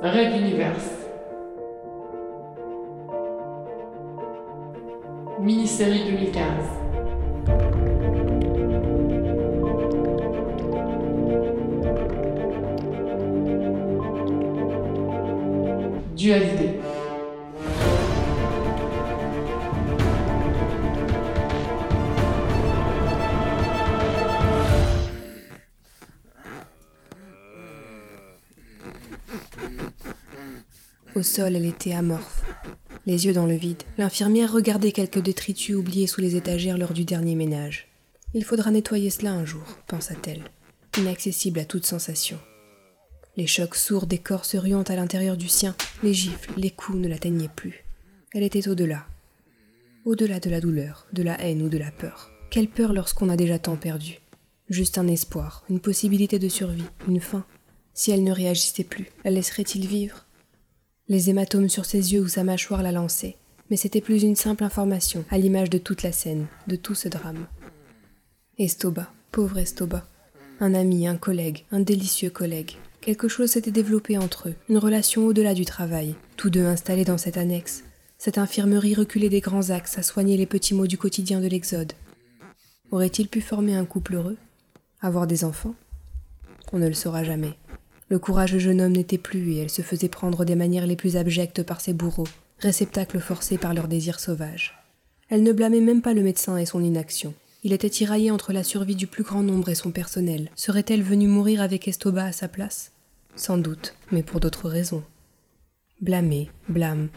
Red 0.00 0.36
Universe. 0.36 1.08
Mini-série 5.40 6.04
2015. 6.04 6.44
Dualité. 16.14 16.80
Au 31.14 31.22
sol, 31.22 31.56
elle 31.56 31.64
était 31.64 31.92
amorphe, 31.92 32.42
les 33.06 33.26
yeux 33.26 33.32
dans 33.32 33.46
le 33.46 33.54
vide. 33.54 33.82
L'infirmière 33.96 34.52
regardait 34.52 34.92
quelques 34.92 35.20
détritus 35.20 35.76
oubliés 35.76 36.06
sous 36.06 36.20
les 36.20 36.36
étagères 36.36 36.78
lors 36.78 36.92
du 36.92 37.04
dernier 37.04 37.34
ménage. 37.34 37.88
Il 38.34 38.44
faudra 38.44 38.70
nettoyer 38.70 39.10
cela 39.10 39.32
un 39.32 39.44
jour, 39.44 39.64
pensa-t-elle, 39.86 40.44
inaccessible 40.98 41.60
à 41.60 41.64
toute 41.64 41.86
sensation. 41.86 42.38
Les 43.36 43.46
chocs 43.46 43.76
sourds 43.76 44.06
des 44.06 44.18
corps 44.18 44.44
se 44.44 44.56
ruant 44.56 44.82
à 44.82 44.96
l'intérieur 44.96 45.36
du 45.36 45.48
sien, 45.48 45.74
les 46.02 46.12
gifles, 46.12 46.52
les 46.56 46.70
coups 46.70 46.98
ne 46.98 47.08
l'atteignaient 47.08 47.48
plus. 47.48 47.84
Elle 48.34 48.42
était 48.42 48.68
au-delà. 48.68 49.06
Au-delà 50.04 50.40
de 50.40 50.50
la 50.50 50.60
douleur, 50.60 51.06
de 51.12 51.22
la 51.22 51.40
haine 51.40 51.62
ou 51.62 51.68
de 51.68 51.78
la 51.78 51.90
peur. 51.90 52.30
Quelle 52.50 52.68
peur 52.68 52.92
lorsqu'on 52.92 53.28
a 53.30 53.36
déjà 53.36 53.58
tant 53.58 53.76
perdu 53.76 54.20
Juste 54.68 54.98
un 54.98 55.08
espoir, 55.08 55.64
une 55.70 55.80
possibilité 55.80 56.38
de 56.38 56.48
survie, 56.48 56.84
une 57.08 57.20
fin. 57.20 57.46
Si 57.94 58.10
elle 58.10 58.24
ne 58.24 58.32
réagissait 58.32 58.84
plus, 58.84 59.06
la 59.24 59.30
laisserait-il 59.30 59.86
vivre? 59.86 60.26
Les 61.08 61.30
hématomes 61.30 61.70
sur 61.70 61.86
ses 61.86 62.12
yeux 62.12 62.20
ou 62.20 62.28
sa 62.28 62.44
mâchoire 62.44 62.82
la 62.82 62.92
lançaient, 62.92 63.36
mais 63.70 63.76
c'était 63.76 64.02
plus 64.02 64.22
une 64.22 64.36
simple 64.36 64.64
information, 64.64 65.24
à 65.30 65.38
l'image 65.38 65.70
de 65.70 65.78
toute 65.78 66.02
la 66.02 66.12
scène, 66.12 66.46
de 66.66 66.76
tout 66.76 66.94
ce 66.94 67.08
drame. 67.08 67.46
Estoba, 68.58 69.10
pauvre 69.32 69.58
Estoba. 69.58 70.06
Un 70.60 70.74
ami, 70.74 71.06
un 71.06 71.16
collègue, 71.16 71.64
un 71.70 71.80
délicieux 71.80 72.30
collègue. 72.30 72.72
Quelque 73.00 73.28
chose 73.28 73.52
s'était 73.52 73.70
développé 73.70 74.18
entre 74.18 74.50
eux, 74.50 74.54
une 74.68 74.76
relation 74.76 75.24
au-delà 75.24 75.54
du 75.54 75.64
travail, 75.64 76.14
tous 76.36 76.50
deux 76.50 76.66
installés 76.66 77.04
dans 77.04 77.16
cette 77.16 77.38
annexe, 77.38 77.84
cette 78.18 78.38
infirmerie 78.38 78.94
reculée 78.94 79.28
des 79.28 79.40
grands 79.40 79.70
axes 79.70 79.96
à 79.96 80.02
soigner 80.02 80.36
les 80.36 80.46
petits 80.46 80.74
maux 80.74 80.88
du 80.88 80.98
quotidien 80.98 81.40
de 81.40 81.46
l'Exode. 81.46 81.92
Aurait-il 82.90 83.28
pu 83.28 83.40
former 83.40 83.76
un 83.76 83.84
couple 83.84 84.16
heureux? 84.16 84.36
Avoir 85.00 85.26
des 85.26 85.44
enfants? 85.44 85.74
On 86.72 86.78
ne 86.78 86.88
le 86.88 86.94
saura 86.94 87.22
jamais. 87.22 87.56
Le 88.10 88.18
courageux 88.18 88.58
jeune 88.58 88.80
homme 88.80 88.92
n'était 88.92 89.18
plus 89.18 89.52
et 89.52 89.58
elle 89.58 89.70
se 89.70 89.82
faisait 89.82 90.08
prendre 90.08 90.44
des 90.44 90.54
manières 90.54 90.86
les 90.86 90.96
plus 90.96 91.16
abjectes 91.16 91.62
par 91.62 91.80
ses 91.80 91.92
bourreaux, 91.92 92.28
réceptacles 92.58 93.20
forcés 93.20 93.58
par 93.58 93.74
leurs 93.74 93.88
désirs 93.88 94.20
sauvages. 94.20 94.78
Elle 95.28 95.42
ne 95.42 95.52
blâmait 95.52 95.80
même 95.80 96.00
pas 96.00 96.14
le 96.14 96.22
médecin 96.22 96.56
et 96.56 96.64
son 96.64 96.82
inaction. 96.82 97.34
Il 97.64 97.72
était 97.72 97.90
tiraillé 97.90 98.30
entre 98.30 98.52
la 98.52 98.64
survie 98.64 98.96
du 98.96 99.06
plus 99.06 99.24
grand 99.24 99.42
nombre 99.42 99.68
et 99.68 99.74
son 99.74 99.90
personnel. 99.90 100.50
Serait-elle 100.56 101.02
venue 101.02 101.28
mourir 101.28 101.60
avec 101.60 101.86
Estoba 101.86 102.24
à 102.24 102.32
sa 102.32 102.48
place? 102.48 102.92
Sans 103.36 103.58
doute, 103.58 103.94
mais 104.10 104.22
pour 104.22 104.40
d'autres 104.40 104.68
raisons. 104.68 105.02
Blâmé, 106.00 106.48
blâme, 106.68 107.08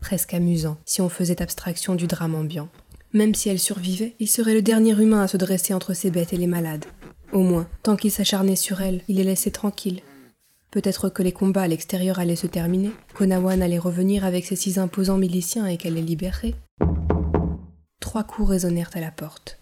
presque 0.00 0.34
amusant, 0.34 0.78
si 0.84 1.00
on 1.00 1.08
faisait 1.08 1.42
abstraction 1.42 1.94
du 1.94 2.06
drame 2.06 2.34
ambiant. 2.34 2.68
Même 3.12 3.34
si 3.34 3.48
elle 3.48 3.58
survivait, 3.58 4.14
il 4.20 4.28
serait 4.28 4.54
le 4.54 4.62
dernier 4.62 4.92
humain 4.92 5.22
à 5.22 5.28
se 5.28 5.38
dresser 5.38 5.74
entre 5.74 5.94
ses 5.94 6.10
bêtes 6.10 6.32
et 6.32 6.36
les 6.36 6.46
malades. 6.46 6.84
Au 7.32 7.40
moins, 7.40 7.66
tant 7.82 7.96
qu'il 7.96 8.10
s'acharnait 8.12 8.56
sur 8.56 8.82
elle, 8.82 9.00
il 9.08 9.16
les 9.16 9.24
laissait 9.24 9.50
tranquilles, 9.50 10.02
Peut-être 10.70 11.08
que 11.08 11.22
les 11.22 11.32
combats 11.32 11.62
à 11.62 11.68
l'extérieur 11.68 12.18
allaient 12.18 12.36
se 12.36 12.46
terminer, 12.46 12.90
qu'Onawan 13.14 13.62
allait 13.62 13.78
revenir 13.78 14.24
avec 14.24 14.44
ses 14.44 14.56
six 14.56 14.78
imposants 14.78 15.18
miliciens 15.18 15.66
et 15.66 15.76
qu'elle 15.76 15.94
les 15.94 16.02
libérerait. 16.02 16.54
Trois 18.00 18.24
coups 18.24 18.50
résonnèrent 18.50 18.90
à 18.94 19.00
la 19.00 19.10
porte. 19.10 19.58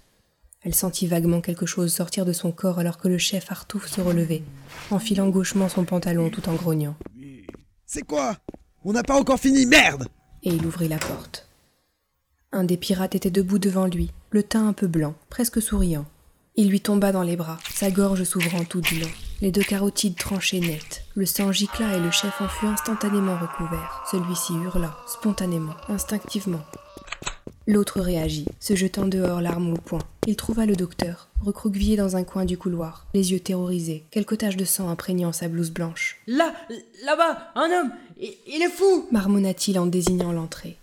Elle 0.62 0.74
sentit 0.74 1.06
vaguement 1.06 1.42
quelque 1.42 1.66
chose 1.66 1.92
sortir 1.92 2.24
de 2.24 2.32
son 2.32 2.50
corps 2.50 2.78
alors 2.78 2.98
que 2.98 3.08
le 3.08 3.18
chef 3.18 3.52
Artouf 3.52 3.86
se 3.86 4.00
relevait, 4.00 4.42
enfilant 4.90 5.28
gauchement 5.28 5.68
son 5.68 5.84
pantalon 5.84 6.30
tout 6.30 6.48
en 6.48 6.54
grognant. 6.54 6.96
C'est 7.86 8.02
quoi? 8.02 8.38
On 8.82 8.92
n'a 8.92 9.02
pas 9.02 9.18
encore 9.18 9.38
fini, 9.38 9.66
merde 9.66 10.08
Et 10.42 10.50
il 10.50 10.64
ouvrit 10.64 10.88
la 10.88 10.98
porte. 10.98 11.48
Un 12.50 12.64
des 12.64 12.76
pirates 12.76 13.14
était 13.14 13.30
debout 13.30 13.58
devant 13.58 13.86
lui, 13.86 14.10
le 14.30 14.42
teint 14.42 14.66
un 14.66 14.72
peu 14.72 14.86
blanc, 14.86 15.14
presque 15.28 15.60
souriant. 15.60 16.06
Il 16.56 16.68
lui 16.68 16.80
tomba 16.80 17.12
dans 17.12 17.22
les 17.22 17.36
bras, 17.36 17.58
sa 17.70 17.90
gorge 17.90 18.24
s'ouvrant 18.24 18.64
tout 18.64 18.80
du 18.80 19.00
long. 19.00 19.10
Les 19.40 19.50
deux 19.50 19.62
carotides 19.62 20.16
tranchaient 20.16 20.60
net. 20.60 21.04
Le 21.14 21.26
sang 21.26 21.52
gicla 21.52 21.96
et 21.96 22.00
le 22.00 22.10
chef 22.10 22.40
en 22.40 22.48
fut 22.48 22.66
instantanément 22.66 23.36
recouvert. 23.36 24.04
Celui-ci 24.10 24.54
hurla, 24.54 24.96
spontanément, 25.06 25.74
instinctivement. 25.88 26.62
L'autre 27.66 28.00
réagit, 28.00 28.46
se 28.60 28.76
jetant 28.76 29.06
dehors 29.06 29.40
l'arme 29.40 29.72
au 29.72 29.76
poing. 29.76 30.02
Il 30.26 30.36
trouva 30.36 30.66
le 30.66 30.76
docteur, 30.76 31.28
recroquevillé 31.40 31.96
dans 31.96 32.16
un 32.16 32.22
coin 32.22 32.44
du 32.44 32.58
couloir, 32.58 33.06
les 33.14 33.32
yeux 33.32 33.40
terrorisés, 33.40 34.04
quelques 34.10 34.38
taches 34.38 34.56
de 34.56 34.64
sang 34.64 34.88
imprégnant 34.88 35.32
sa 35.32 35.48
blouse 35.48 35.70
blanche. 35.70 36.20
Là, 36.26 36.54
là-bas, 37.04 37.52
un 37.54 37.70
homme 37.70 37.90
il, 38.20 38.34
il 38.46 38.62
est 38.62 38.70
fou 38.70 39.06
marmonna-t-il 39.10 39.78
en 39.78 39.86
désignant 39.86 40.32
l'entrée. 40.32 40.76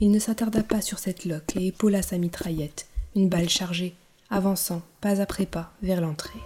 Il 0.00 0.10
ne 0.10 0.18
s'attarda 0.18 0.62
pas 0.62 0.80
sur 0.80 0.98
cette 0.98 1.24
loque 1.24 1.56
et 1.56 1.68
épaula 1.68 2.02
sa 2.02 2.18
mitraillette, 2.18 2.86
une 3.16 3.28
balle 3.28 3.48
chargée, 3.48 3.94
avançant, 4.30 4.82
pas 5.00 5.20
après 5.20 5.46
pas, 5.46 5.72
vers 5.82 6.00
l'entrée. 6.00 6.40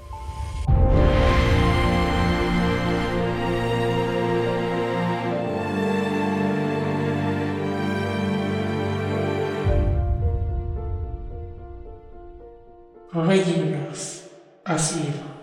Red 13.23 13.49
Universe. 13.49 14.25
À 14.65 14.77
suivre. 14.77 15.36